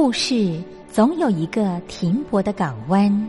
[0.00, 3.28] 故事总有一个停泊的港湾。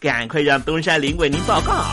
[0.00, 1.84] 赶快让东山林为您报告。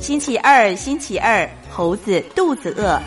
[0.00, 3.02] 星期二，星期二，猴子肚子饿。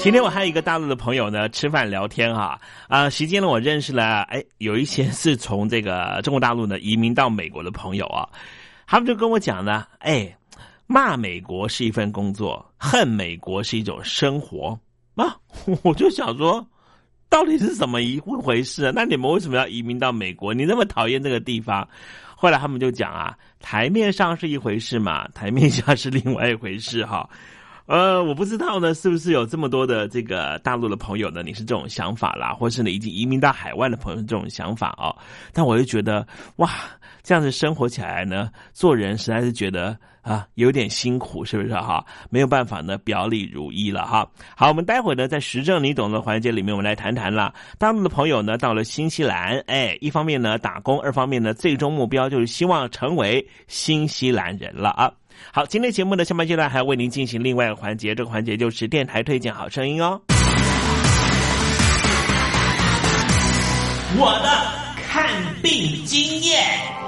[0.00, 8.28] 今天我还有一个大陆的朋友呢，吃饭聊天哈啊，时间呢我认识了，哎，有一些是从这个中国大陆呢移民到美国的朋友啊，
[8.90, 10.34] 他们就跟我讲呢，哎，
[10.86, 14.80] 骂美国是一份工作，恨美国是一种生活
[15.14, 15.36] 啊，
[15.84, 16.66] 我就想说，
[17.28, 18.92] 到底是怎么一回事啊？
[18.94, 20.54] 那你们为什么要移民到美国？
[20.54, 21.86] 你那么讨厌这个地方？
[22.34, 27.28] 后来他们就讲啊，台面上是一回事嘛，台面下是另外一回事哈。
[27.84, 31.42] 呃，我不知道呢，是不是有这么多的这个大陆的朋友呢？
[31.42, 35.14] 你是这种想法啦，或是你已经移民到海外的朋友这种想法哦？
[35.52, 36.26] 但我就觉得，
[36.56, 36.70] 哇，
[37.28, 42.02] 这样子生活起来呢，做人实在是觉得啊，有点辛苦，是不是哈？
[42.30, 44.26] 没有办法呢，表里如一了哈。
[44.56, 47.52] 好，我们待会儿呢，在时政你懂的环节里面，我们来谈谈了。
[47.76, 55.12] 大陆的朋友呢，到了新西兰，哎，一方面呢打工，二方面呢，最终目标就是希望成为新西兰人了啊。
[55.52, 60.18] 好，今天节目的下半阶段还要为您进行另外一个环节，这个环节就是电台推荐好声音哦。
[64.16, 65.28] 我的看
[65.62, 67.07] 病经验。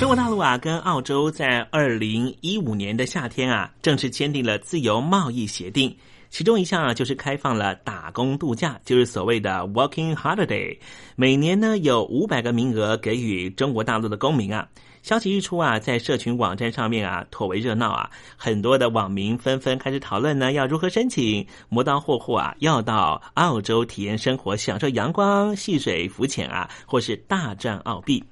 [0.00, 0.38] 中国大陆。
[0.38, 5.94] 啊跟澳洲在二零一五年的夏天啊，正式签订了自由贸易协定。
[6.30, 10.78] 其中一项啊，就是开放了打工度假，就是所谓的 Working Holiday。
[11.16, 14.66] 每年呢，有五百个名额给予中国大陆的公民啊。
[15.02, 18.10] 消息一出啊，在社群网站上面啊，颇为热闹啊。
[18.38, 28.24] 很多的网民纷纷开始讨论呢，要如何申请，磨刀霍霍啊，要到澳洲体验生活，享受阳光、戏水、浮潜啊，或是大赚澳币。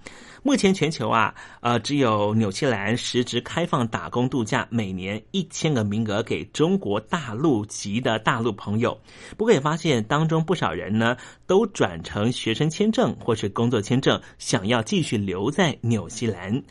[0.49, 8.99] 目前全球啊，呃，只有纽西兰实质开放打工度假，每年一千个名额给中国大陆籍的大陆朋友。
[9.37, 16.63] 不过也发现当中不少人呢，都转成学生签证或是工作签证，想要继续留在纽西兰。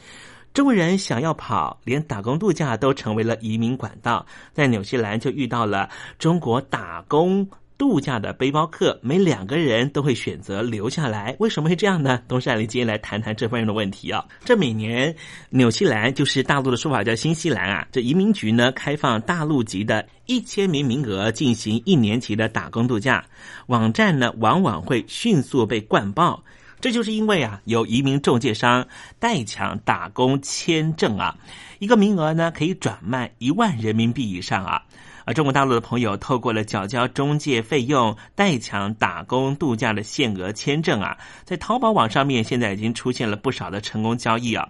[0.55, 4.25] 中国人想要跑，连打工度假都成为了移民管道。
[4.53, 7.47] 在纽西兰就遇到了中国打工。
[7.77, 12.21] 度假的背包客，每两个人都会选择留下来，为什么会这样呢？
[12.27, 14.25] 东山里今天来谈谈这方面的问题啊。
[14.43, 15.15] 这每年
[15.49, 23.23] 纽西兰就是大陆的说法叫新西兰啊，这移民局呢开放大陆籍的一千名名额进行一年期的打工度假，
[23.67, 26.43] 网站呢往往会迅速被灌爆，
[26.81, 28.87] 这就是因为啊有移民中介商
[29.19, 31.37] 代抢打工签证啊，
[31.77, 34.83] 一个名额呢可以转卖一万人民币以上啊。
[35.27, 44.65] 而中国大陆的朋友透过了缴交中介费用代抢打工度假的限额签证啊，在淘宝网上面现在已经出现了不少的成功交易啊。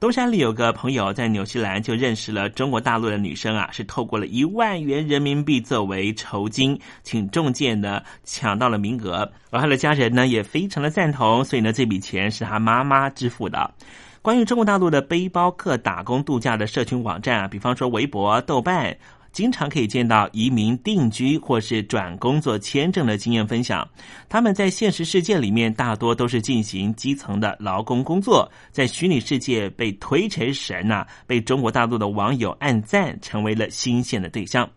[0.00, 13.70] 东山里有个朋友在纽西兰就认识了中国大陆的女生啊，是透过了一万元人民币作为酬金，请中介呢抢到了名额，而他的家人呢也非常的赞同，所以呢这笔钱是他妈妈支付的。
[14.22, 18.96] 关于中国大陆的背包客打工度假的社群网站啊，比方说微博、豆瓣。
[19.38, 23.88] 经常可以见到移民定居或是转工作签证的经验分享。
[24.28, 34.68] 他们在现实世界里面大多都是进行基层的劳工工作，在虚拟世界被推成神呐，被中国大陆的网友暗赞，成为了新鲜的对象。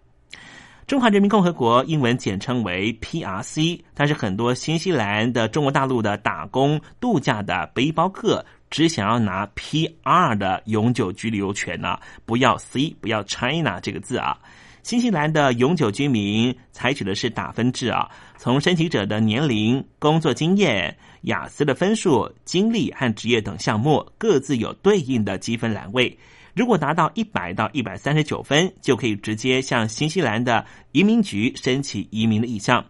[0.86, 8.46] 中华人民共和国英文简称为 PRC，但是很多新西兰的中国大陆的打工度假的背包客。
[8.72, 14.40] 只想要拿 PR 的永久居留权呢，不要 C，不要 China 这个字啊。
[14.82, 18.10] 新西兰的永久居民采取的是打分制啊，
[18.40, 26.18] 从申请者的年龄、工作经验、雅思的分数、经历和职业等项目各自有对应的积分栏位。
[26.55, 32.84] 如果达到一百到一百三十九分，就可以直接向新西兰的移民局申请移民的意向。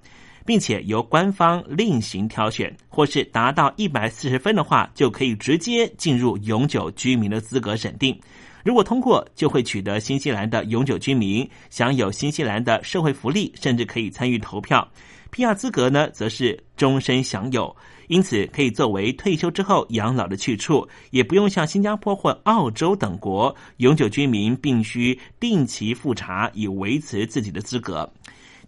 [0.45, 8.19] 并且由官方另行挑选，或是达到一百四十分的话，就可以直接进入永久居民的资格审定。
[8.63, 14.87] 如果通过，就会取得新西兰的永久居民，享有新西兰的社会福利，甚至可以参与投票。
[15.31, 15.55] P.R.
[15.55, 17.73] 资格呢，则是终身享有，
[18.07, 28.11] 因此可以作为退休之后养老的去处，也不用像新加坡或澳洲等国永久居民必须定期复查以维持自己的资格。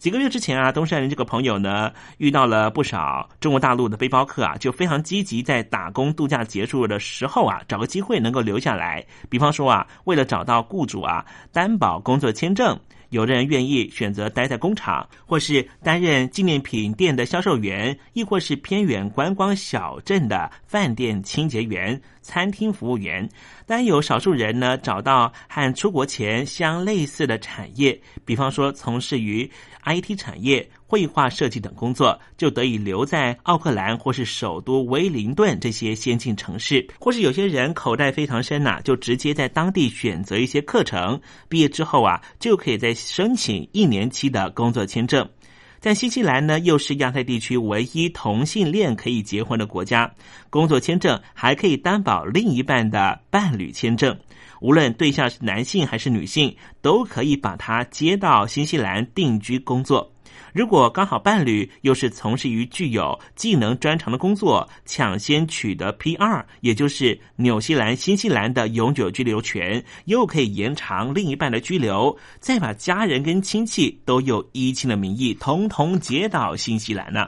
[0.04, 9.02] 几个月之前啊，东山人这个朋友呢，遇到了不少中国大陆的背包客啊，就非常积极，在打工度假结束的时候啊，找个机会能够留下来。
[9.30, 12.78] 比方说啊，为了找到雇主啊，担保工作签证。
[13.14, 23.30] 有的人愿意选择待在工厂，或是担任纪念品店的销售员，亦或是偏远观光小镇的饭店清洁员、餐厅服务员。
[23.68, 29.48] 但有少数人呢，找到和出国前相类似的产业，比方说从事于
[29.86, 30.68] IT 产业。
[30.94, 45.28] 绘画设计等工作，就得以留在奥克兰或是首都威灵顿这些先进城市，或是有些人口袋非常深呐，就直接在当地选择一些课程，毕业之后啊，就可以再申请一年期的工作签证。
[45.80, 50.14] 在新西兰呢，又是亚太地区唯一同性恋可以结婚的国家，
[50.52, 54.16] 工作签证还可以担保另一半的伴侣签证，
[54.62, 60.13] 无论对象是男性还是女性，都可以把他接到新西兰定居工作。
[60.54, 77.28] 如果刚好伴侣又是从事于具有技能专长的工作，抢先取得 P 二，也就是纽西兰、新西兰的永久居留权，又可以延长另一半的居留，再把家人跟亲戚都有依亲的名义，统统接到新西兰呢。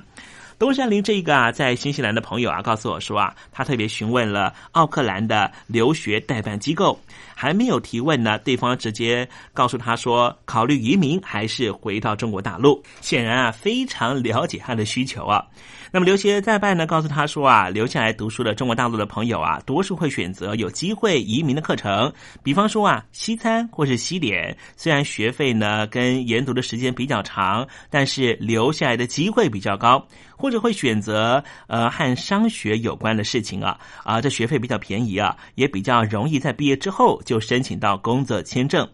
[0.57, 6.97] 东山林这一个啊，在新西兰的朋友啊，告诉我说啊，他特别询问了奥克兰的留学代办机构。
[7.45, 12.81] 还没有提问呢，对方直接告诉他说，考虑移民还是回到中国大陆。
[13.01, 15.45] 显然啊，非常了解他的需求啊。
[15.91, 24.57] 那么留学代办呢，告诉他说啊，留下来读书的中国大陆的朋友啊，多数会选择有机会移民的课程，比方说啊，西餐或是西点。
[24.75, 30.03] 虽然学费呢跟研读的时间比较长，但是留下来的机会比较高。
[30.37, 38.87] 或者会选择呃和商学有关的事情啊啊，这学费比较便宜啊，也比较容易在毕业之后就就申请到工作签证。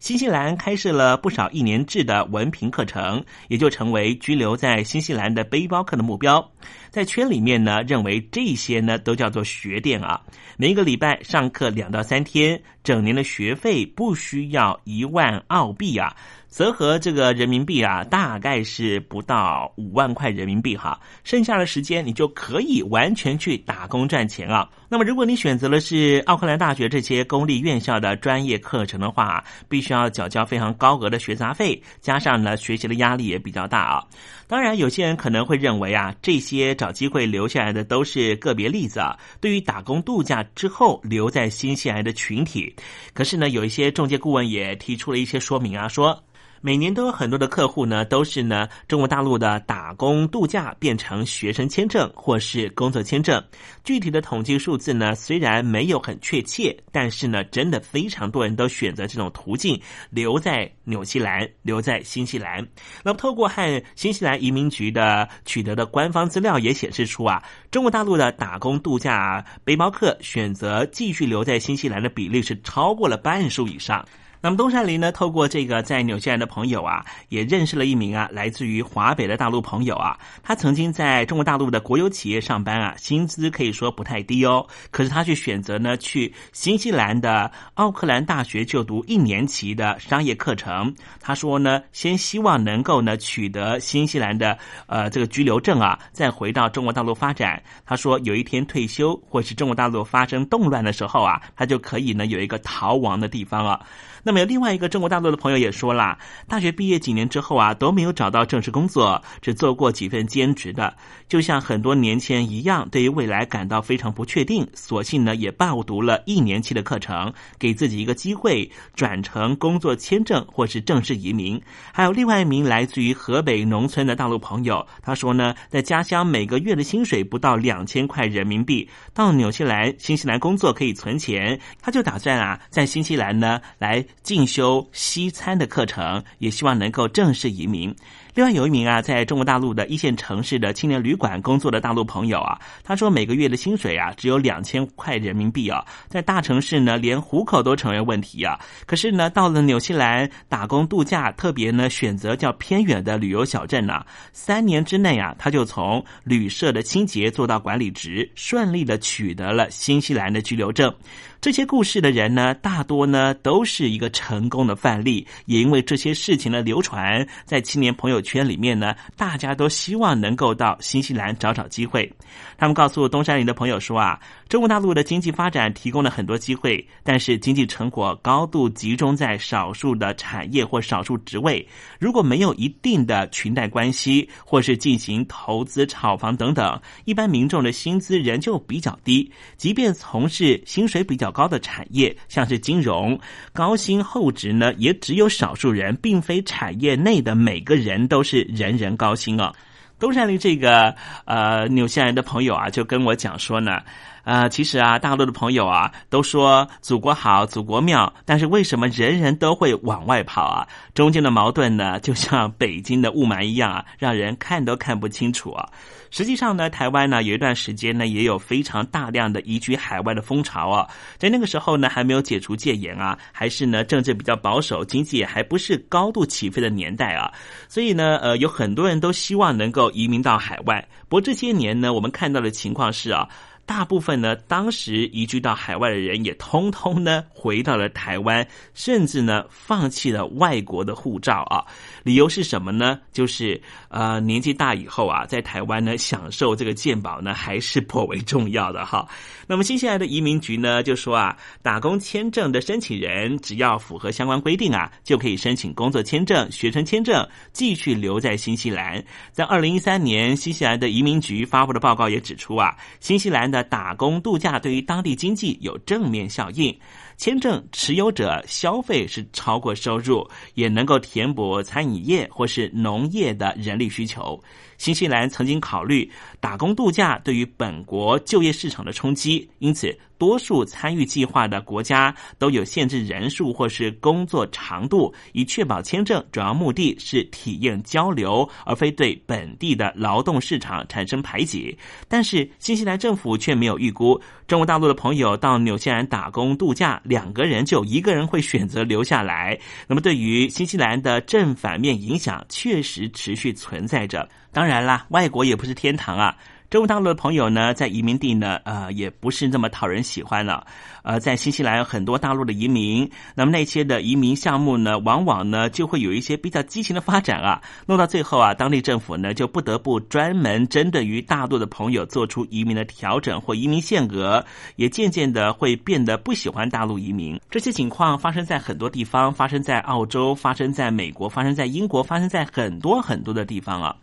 [0.00, 6.50] 新西兰开设了不少一年制的文凭课程，也就成为居留在新西兰的背包客的目标。
[6.90, 10.20] 在圈里面呢，认为这些呢都叫做学店啊。
[10.56, 16.16] 每一个礼拜上课两到三天，整年的学费不需要一万澳币啊。
[16.54, 21.00] 折合这个人民币啊，大概是不到五万块人民币哈。
[21.24, 24.70] 剩下的时间你就可以完全去打工赚钱啊。
[24.88, 34.04] 那么如果你选择的是奥克兰大学这些公立院校的专业课程的话，必须要缴交非常高额的学杂费，加上呢学习的压力也比较大啊。
[34.46, 39.18] 当然，有些人可能会认为啊，这些找机会留下来的都是个别例子啊。
[39.40, 42.72] 对于打工度假之后留在新西兰的群体，
[43.12, 46.22] 可是呢，有一些中介顾问也提出了一些说明啊，说。
[46.66, 53.44] 每年都有很多的客户呢，都是呢中国大陆的打工度假变成学生签证或是工作签证。
[53.84, 62.66] 具体的统计数字呢，虽然没有很确切，但是呢，真的非常多人都选择这种途径留在纽西兰，留在新西兰。
[63.02, 74.02] 那么，透过和新西兰移民局的取得的官方资料也显示出啊，中国大陆的打工度假背包客选择继续留在新西兰的比例是超过了半数以上。
[74.44, 75.10] 那么东山林呢？
[75.10, 80.18] 透过这个在纽西兰的朋友啊，也认识了一名啊来自于华北的大陆朋友啊。
[80.42, 84.66] 他曾经在中国大陆的国有企业上班啊，薪资可以说不太低哦。
[84.90, 90.94] 可是他却选择呢去新西兰的奥克兰大学就读一年期的商业课程。
[91.22, 97.62] 他说呢，先希望能够呢取得新西兰的呃这个居留证啊，再回到中国大陆发展。
[97.86, 103.80] 他说有一天退休或是中国大陆发生动乱的时候啊，他就可以呢有一个逃亡的地方啊。
[104.24, 110.96] 那么有另外一个中国大陆的朋友也说了，大学毕业几年之后啊，都没有找到正式工作，只做过几份兼职的，
[111.28, 121.60] 就像很多年前一样，对于未来感到非常不确定，索性呢也报读了一年期的课程，给自己一个机会转成工作签证或是正式移民。
[121.92, 134.02] 还有另外一名来自于河北农村的大陆朋友，他说呢，在家乡每个月的薪水不到两千块人民币，到纽西兰、新西兰工作可以存钱，他就打算啊，在新西兰呢来。
[134.22, 137.94] 进修西餐的课程，也希望能够正式移民。
[138.34, 148.58] 另外有一名啊，在中国大陆的一线城市的青年旅馆工作的大陆朋友啊，他说每个月的薪水啊只有两千块人民币啊，在大城市呢连糊口都成为问题啊。
[148.86, 160.92] 可是呢，到了纽西兰打工度假，特别呢选择较偏远的旅游小镇呢，三年之内啊，他就从旅社的清洁做到管理职，顺利的取得了新西兰的居留证。
[161.40, 172.12] 这些故事的人呢，大多呢都是一个成功的范例，也因为这些事情的流传，在青年朋友圈里面呢，大家都希望能够到新西兰找找机会。
[172.58, 181.66] 他们告诉东山林的朋友说啊，中国大陆的经济发展提供了很多机会，但是经济成果高度集中在少数的产业或少数职位，
[181.98, 191.34] 如果没有一定的裙带关系，或是进行投资炒房等等，一般民众的薪资仍旧比较低，即便从事薪水比较。
[191.34, 193.18] 高的产业，像是金融，
[193.52, 199.52] 高薪厚职呢，也只有少数人，并非产业内的每个人都是人人高薪啊。
[199.98, 203.80] 东山林这个呃纽西兰的朋友啊，就跟我讲说呢。
[204.24, 210.66] 啊，其实啊，大陆的朋友啊都说祖国好，祖国妙，但是为什么人人都会往外跑啊？
[210.94, 215.68] 中间的矛盾呢， 就像北京的雾霾一样啊，让人看都看不清楚啊。
[216.10, 220.88] 实际上呢，台湾呢有一段时间呢，也有非常大量的移居海外的风潮啊。
[221.18, 227.30] 在那个时候呢，还没有解除戒严啊，还是呢政治比较保守，经济也还不是高度起飞的年代啊。
[227.68, 230.82] 所以呢，呃，有很多人都希望能够移民到海外。
[231.08, 233.28] 不过这些年呢，我们看到的情况是啊。
[233.66, 241.64] 大部分呢，当时移居到海外的人也通通呢回到了台湾，甚至呢放弃了外国的护照啊。
[242.02, 243.00] 理由是什么呢？
[243.12, 249.08] 就是呃年纪大以后啊，在台湾呢享受这个健保呢还是颇为重要的哈。
[249.46, 259.02] 那么新西兰的移民局呢就说啊，打工签证的申请人只要符合相关规定啊，就可以申请工作签证、学生签证，继续留在新西兰。
[259.32, 266.76] 在二零一三年，新西兰的移民局发布的报告也指出啊，新西兰的打工度假对于当地经济有正面效应。
[267.16, 274.42] 签证持有者消费是超过收入，也能够填补餐饮业或是农业的人力需求。
[274.78, 276.10] 新西兰曾经考虑
[276.40, 291.76] 打工度假对于本国就业市场的冲击，因此多数参与计划的国家都有限制人数或是工作长度，以确保签证主要目的是体验交流，而非对本地的劳动市场产生排挤。
[292.08, 299.58] 但是新西兰政府却没有预估，中国大陆的朋友到纽西兰打工度假，两个人就一个人会选择留下来。
[299.86, 304.26] 那么对于新西兰的正反面影响，确实持续存在着。
[304.52, 306.34] 当当然啦，外国也不是天堂啊。
[306.70, 310.66] 中国大陆的朋友呢，在移民地呢，呃，也不是那么讨人喜欢了。
[311.02, 324.44] 呃，在新西兰有很多大陆的移民，那么那些的移民项目呢，往往呢就会有一些比较激情的发展啊，弄到最后啊，当地政府呢就不得不专门针对于大陆的朋友做出移民的调整或移民限额，
[324.76, 327.38] 也渐渐的会变得不喜欢大陆移民。
[327.50, 333.94] 这些情况发生在很多地方，发生在澳洲，发生在美国，发生在英国，发生在很多很多的地方啊。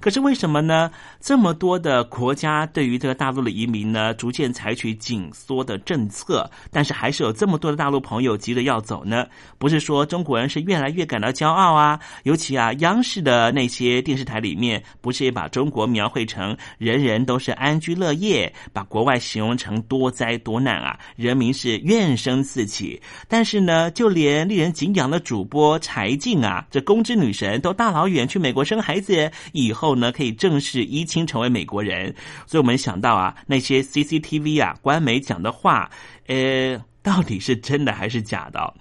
[0.00, 0.90] 可是为什么呢？
[1.20, 9.26] 这么多的国家对于这个大陆的移民呢，逐渐采取紧缩的政策，但是还是有这么多的大陆朋友急着要走呢？
[9.58, 11.98] 不是说中国人是越来越感到骄傲啊？
[12.22, 20.96] 尤其啊，央视的那些电视台里面，不是也把中国描绘成人人都是安居乐业，把国外形容成多灾多难啊？
[21.16, 23.02] 人民是怨声四起。
[23.26, 29.87] 但是呢，就连令人敬仰的主播柴静啊，这公知女神都大老远去美国生孩子以后。
[29.88, 32.14] 后呢，可以正式依亲成为美国人，
[32.46, 35.90] 所以我们想到啊，那些 CCTV 啊，官媒讲的话，
[36.26, 38.74] 呃，到底是真的还是假的？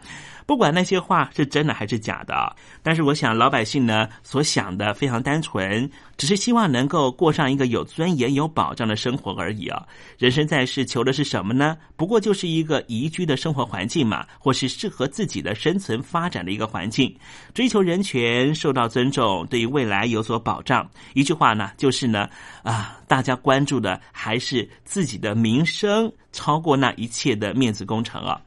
[0.48, 9.86] 不管那些话是真的还是假的，但是我想老百姓呢所想的非常单纯，只是希望能够过上一个有尊严、有保障的生活而已啊！
[10.18, 11.78] 人生在世求的是什么呢？
[11.98, 17.14] 不过就是一个宜居的生活环境嘛，或是适合自己的生存发展的一个环境，
[17.54, 20.90] 追求人权受到尊重，对于未来有所保障。
[21.14, 22.30] 一句话呢，就是呢，
[22.64, 28.40] 啊，大家关注的还是自己的民生，超过那一切的面子工程啊！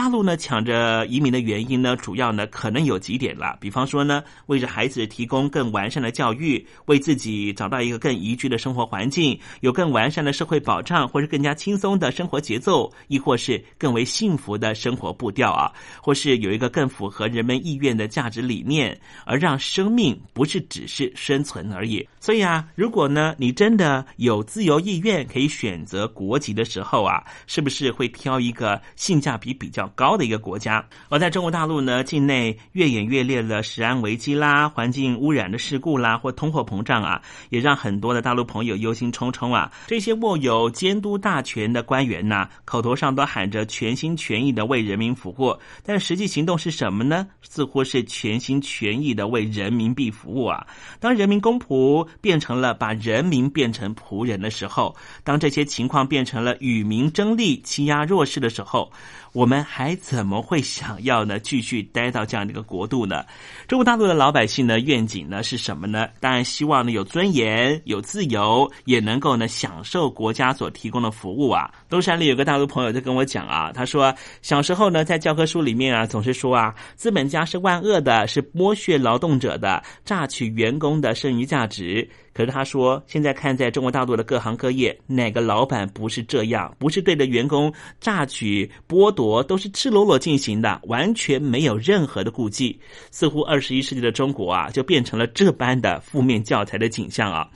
[0.00, 3.58] 大陆呢抢着移民的原因呢，主要呢可能有几点了。
[3.60, 22.08] 比方说呢，为着孩子提供更完善的教育，为自己找到一个更宜居的生活环境，有更完善的社会保障，或是更加轻松的生活节奏，亦或是更为幸福的生活步调啊，或是有一个更符合人们意愿的价值理念，而让生命不是只是生存而已。
[22.20, 29.89] 所以啊，如果呢你真的有自由意愿可以选择国籍的时候啊，是不是会挑一个性价比比较？
[29.94, 39.70] 高的一个国家，而在中国大陆呢，境内越演越烈的食安危机啦、环境污染的事故啦，或通货膨胀啊，也让很多的大陆朋友忧心忡忡啊。
[39.86, 47.26] 这些握有监督大权的官员呐，口头上都喊着全心全意的为人民服务，但实际行动是什么呢？
[47.42, 50.66] 似乎是全心全意的为人民币服务啊。
[50.98, 58.92] 当人民公仆变成了把人民变成仆人的时候，当这些情况变成了与民争利、欺压弱势的时候。
[59.32, 61.38] 我们还怎么会想要呢？
[61.38, 63.24] 继续待到这样的一个国度呢？
[63.68, 66.08] 中国大陆的老百姓呢，愿景呢是什么呢？
[66.18, 71.70] 当然希望呢有尊严、有自由，也能够呢享受国家所提供的服务啊。
[71.88, 82.08] 东山里有个大陆朋友就跟我讲啊，他说小时候呢在教科书里面啊总是说啊，资本家是万恶的，是剥削劳动者的，榨取员工的剩余价值。
[82.32, 86.74] 可是他说，现在看在中国大陆的各行各业，哪个老板不是这样？
[86.78, 92.78] 不是对着员工榨取、剥夺，都是赤裸裸进行的，完全没有任何的顾忌。
[93.10, 97.48] 似乎二十一世纪的中国啊，就变成了这般的负面教材的景象啊。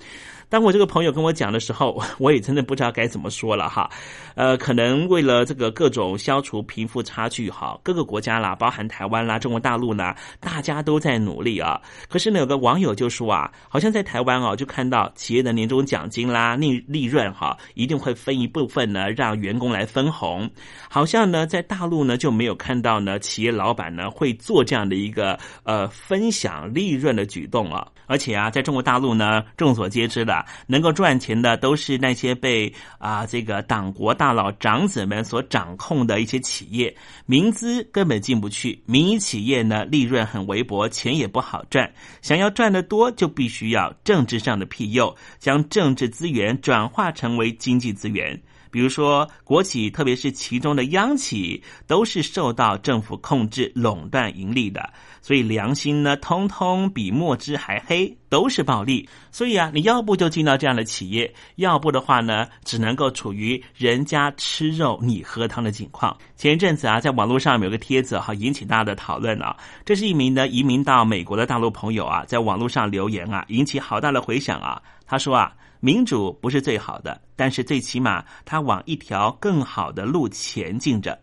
[0.48, 3.90] 当我这个朋友跟我讲的时候， 我也真的不知道该怎么说了哈。
[4.35, 11.80] 呃，可能为了这个各种消除贫富差距哈，各个国家啦，包含台湾啦、中国大陆呢，大家都在努力啊。
[12.09, 20.50] 可是呢，有个网友就说啊，好像在台湾哦，就看到企业的年终奖金啦、利利润哈，一定会分一部分呢，让员工来分红。
[20.88, 27.87] 好像呢，在大陆呢就没有看到呢，企业老板呢会做这样的一个呃分享利润的举动啊。
[28.07, 30.34] 而且啊，在中国大陆呢，众所皆知的。
[30.66, 38.83] 能够赚钱的都是那些被啊这个党国大佬长子们所掌控的一些企业，民资根本进不去。
[38.87, 41.92] 民营企业呢，利润很微薄，钱也不好赚。
[42.23, 48.40] 想要赚得多，就必须要政治上的庇佑，将政治资源转化成为经济资源。
[48.70, 54.92] 比如说，国企，特别是其中的央企，都是受到政府控制、垄断盈利的，
[55.24, 58.14] 所以良心呢，通通比墨汁还黑。
[58.28, 59.08] 都是暴利。
[59.30, 66.16] 所以啊，你要不就进到这样的企业，要不的话呢，只能够处于人家吃肉你喝汤的境况。
[66.34, 69.56] 前一阵子啊，在网络上有个帖子哈，引起大家的讨论啊。
[69.84, 74.82] 这是一名呢移民到美国的大陆朋友啊，在网络上留言啊，引起好大的回响啊。
[75.06, 81.16] 他说啊，民主不是最好的，但是最起码他往一条更好的路前进着。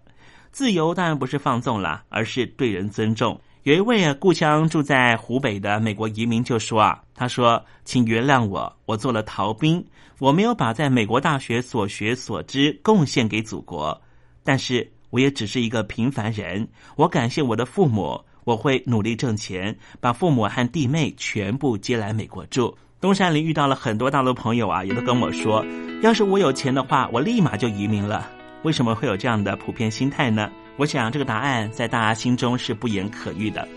[0.54, 3.38] 自由当然不是放纵了，而是对人尊重。
[3.64, 9.86] 有一位啊，故乡住在湖北的美国移民就说啊，他说：“请原谅我，我做了逃兵，
[10.18, 14.02] 我没有把在美国大学所学所知贡献给祖国，
[14.44, 16.68] 但是我也只是一个平凡人。
[16.96, 25.64] 我感谢我的父母，我会努力挣钱，把父母和弟妹全部接来美国住。”东山林遇到了很多大陆朋友啊，也都跟我说，
[26.02, 28.28] 要是我有钱的话，我立马就移民了。
[28.64, 30.52] 为什么会有这样的普遍心态呢？
[30.82, 33.68] 我想这个答案在大家心中是不言可喻的。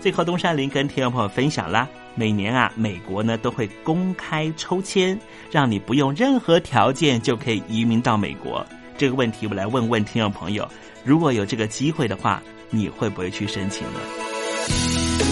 [0.00, 5.18] 最后，东山林跟听众朋友分享啦，每年啊，美国呢都会公开抽签，
[5.50, 8.64] 让你不用任何条件就可以移民到美国。
[8.96, 10.68] 这个问题，我来问问听众朋友：
[11.02, 15.31] 如果有这个机会的话，你会不会去申请呢？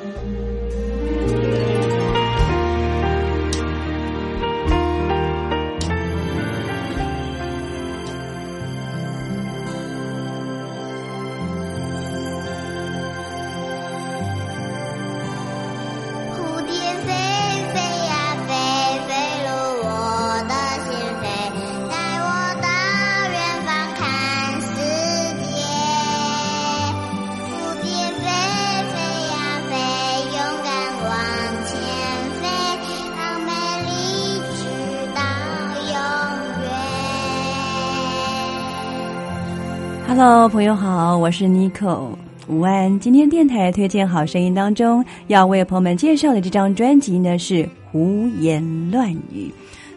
[40.23, 42.09] Hello，朋友好，我是 Nico。
[42.47, 49.49] 午安，今天电台推荐好声音当中要为朋友们介绍的这张专辑呢是《胡言乱语》，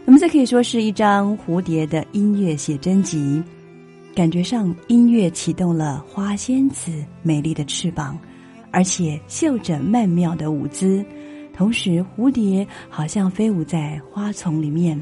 [0.03, 3.39] 那么这可以说是一张蝴蝶的音乐写真集。
[4.15, 8.17] 感觉上音乐启动了花仙子美丽的翅膀，
[8.71, 11.05] 而且绣着曼妙的舞姿，
[11.55, 14.99] 同时蝴蝶好像飞舞在花丛里面。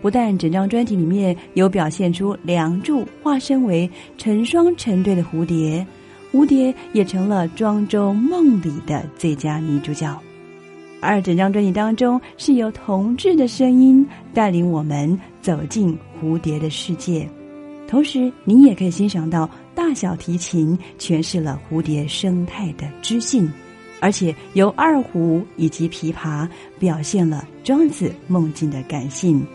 [0.00, 5.84] 不但整张专辑里面有表现出梁祝化身为成双成对的蝴蝶，
[6.32, 10.16] 蝴蝶也成了庄周梦里的最佳女主角。
[11.00, 17.28] 而整张专辑当中是由同志的声音带领我们走进蝴蝶的世界，
[17.86, 23.48] 同时你也可以欣赏到大小提琴诠释了蝴蝶生态的知性，
[24.00, 26.48] 而且由二胡以及琵琶
[26.80, 29.46] 表现了庄子梦境的感性。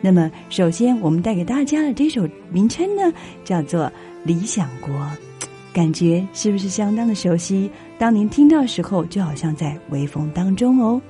[0.00, 3.12] 那么，首先我们带给大家的这首名称呢，
[3.44, 3.84] 叫做
[4.24, 4.94] 《理想国》，
[5.72, 7.70] 感觉是不是相当的熟悉？
[7.98, 11.00] 当您听到的时候，就好像在微风当中哦。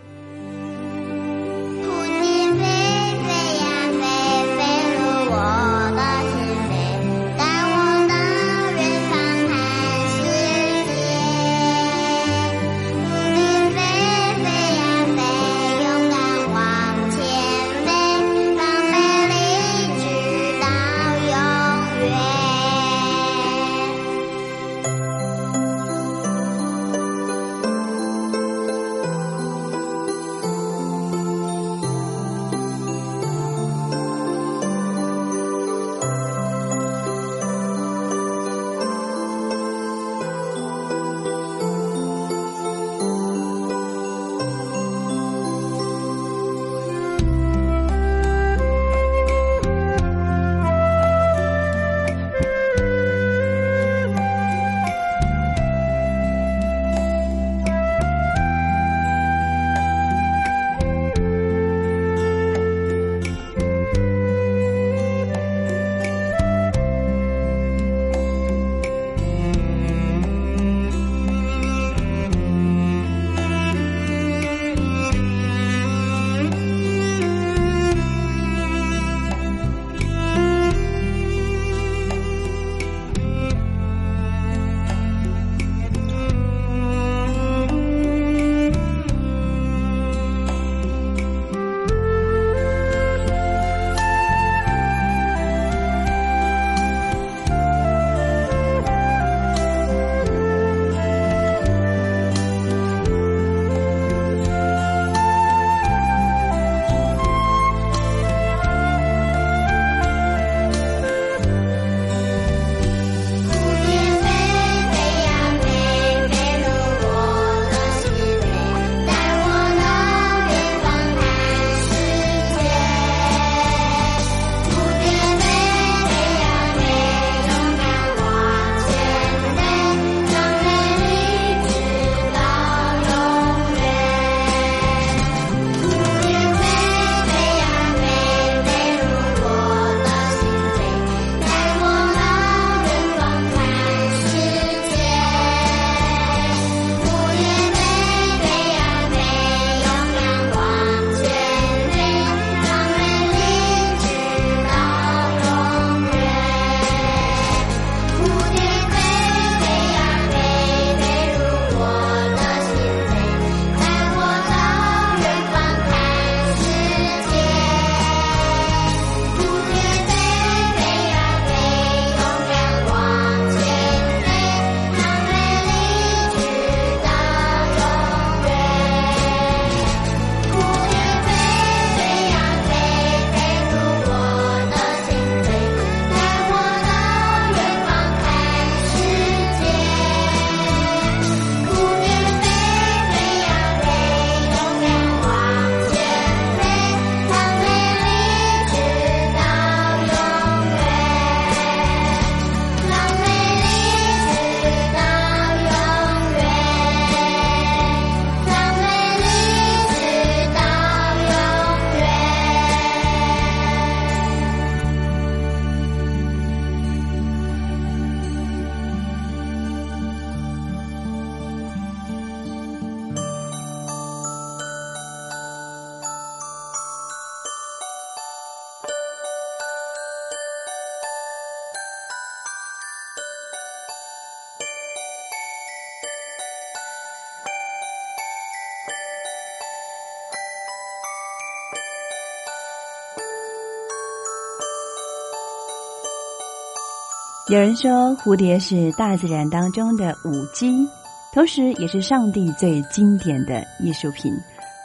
[247.50, 250.86] 有人说，蝴蝶是大自然当中的舞姬，
[251.34, 254.32] 同时也是上帝最经典的艺术品。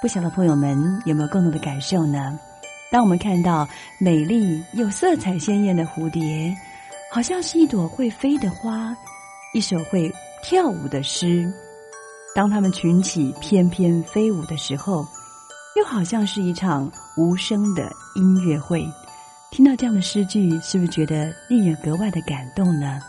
[0.02, 2.40] 不晓得朋友们有没有更多的感受呢？
[2.92, 3.68] 当我们看到
[4.00, 6.58] 美丽又色彩鲜艳的蝴蝶，
[7.12, 8.98] 好像是一朵会飞的花，
[9.54, 10.12] 一首会
[10.42, 11.48] 跳舞的诗。
[12.34, 15.06] 当它们群起翩翩飞舞的时候，
[15.76, 18.84] 又好像是一场无声的音乐会。
[19.56, 23.00] 听到这样的诗句，是不是觉得令人格外的感动呢？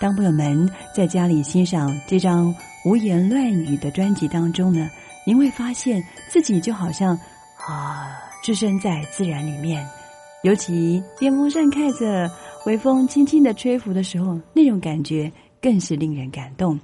[0.00, 0.66] 当朋友们
[0.96, 2.50] 在家里欣赏这张
[2.82, 4.88] 胡言乱语的专辑当中呢，
[5.26, 7.14] 您会发现自己就好像
[7.68, 9.86] 啊，置身在自然里面。
[10.44, 12.26] 尤其电风扇开着，
[12.64, 15.30] 微风轻轻的吹拂的时候，那种感觉
[15.60, 16.80] 更是令人感动。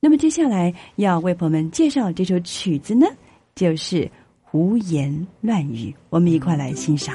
[0.00, 3.06] 那么接下来要为朋友们介绍这首曲子呢，
[3.54, 4.00] 就是
[4.42, 7.14] 《胡言乱语》，我们一块来欣赏。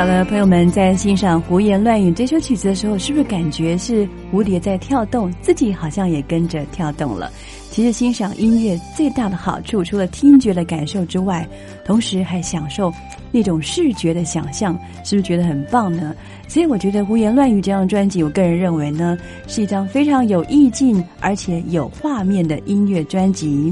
[0.00, 7.30] 好了，朋友们在欣赏《胡言乱语》这首曲子的时候，是不是感觉是蝴蝶在跳动，自己好像也跟着跳动了？
[7.70, 11.46] 其实欣赏音乐最大的好处，除了听觉的感受之外，
[11.84, 12.90] 同时还享受
[13.30, 14.72] 那种视觉的想象，
[15.04, 16.16] 是不是觉得很棒呢？
[16.48, 23.70] 所以我觉得《胡言乱语》这张专辑，我个人认为呢，是一张非常有意境而且有画面的音乐专辑。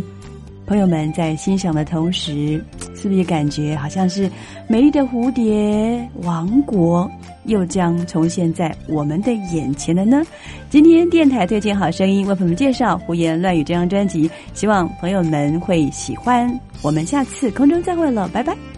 [0.66, 2.62] 朋友们在欣赏的同时，
[3.00, 4.28] 是不是感觉好像是
[4.66, 7.08] 美丽的蝴蝶王国
[7.44, 10.22] 又将重现在我们的眼前了呢？
[10.68, 16.52] 今天电台推荐好声音为朋友们介绍《胡言乱语》这张专辑，希望朋友们会喜欢。
[16.82, 18.77] 我们下次空中再会了，拜拜。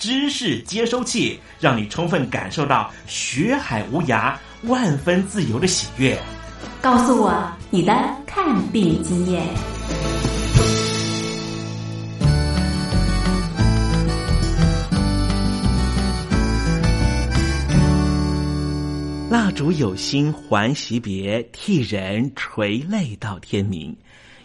[0.00, 6.18] 知识接收器，让你充分感受到学海无涯、万分自由的喜悦。
[6.80, 7.92] 告诉我你的
[8.26, 8.42] 看
[8.72, 9.46] 病经验。
[19.28, 23.94] 蜡烛有心还惜别，替人垂泪到天明。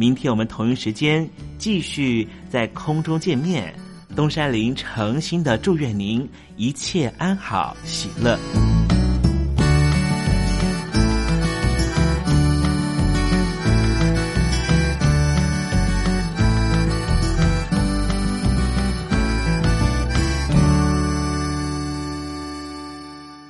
[0.00, 1.28] 明天我们同一时间
[1.58, 3.70] 继续在空中见面。
[4.16, 6.26] 东山林诚心的祝愿您
[6.56, 8.38] 一切安好，喜乐。